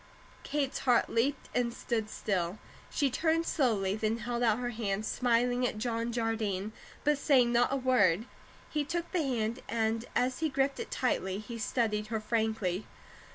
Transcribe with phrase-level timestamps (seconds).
[0.41, 2.57] Kate's heart leaped and stood still.
[2.89, 6.71] She turned slowly, then held out her hand, smiling at John Jardine,
[7.03, 8.25] but saying not a word.
[8.71, 12.87] He took her hand, and as he gripped it tightly he studied her frankly.